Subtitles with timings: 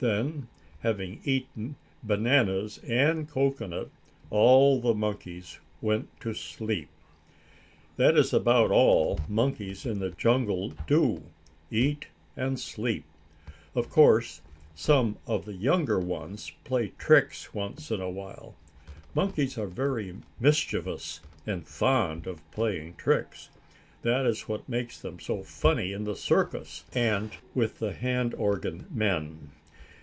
[0.00, 0.48] Then,
[0.80, 3.88] having eaten bananas and cocoanut,
[4.28, 6.90] all the monkeys went to sleep.
[7.96, 11.22] That is about all monkeys in the jungle do
[11.70, 13.06] eat and sleep.
[13.74, 14.42] Of course
[14.74, 18.56] some of the younger ones play tricks once in a while.
[19.14, 23.48] Monkeys are very mischievous and fond of playing tricks.
[24.02, 28.84] That is what makes them so funny in the circus, and with the hand organ
[28.90, 29.50] men.